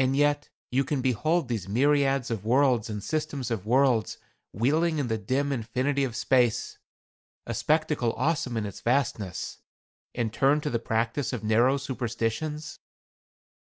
[0.00, 4.18] And yet you can behold these myriads of worlds and systems of worlds
[4.52, 6.78] wheeling in the dim infinity of space
[7.46, 9.58] a spectacle awful in its vastness
[10.16, 12.80] and turn to the practice of narrow superstitions?"